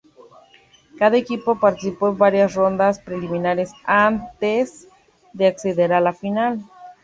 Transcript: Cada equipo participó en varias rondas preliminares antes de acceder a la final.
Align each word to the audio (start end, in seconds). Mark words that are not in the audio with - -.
Cada 0.97 1.15
equipo 1.15 1.59
participó 1.59 2.07
en 2.09 2.17
varias 2.17 2.55
rondas 2.55 2.97
preliminares 2.97 3.71
antes 3.85 4.87
de 5.31 5.45
acceder 5.45 5.93
a 5.93 6.01
la 6.01 6.11
final. 6.13 6.59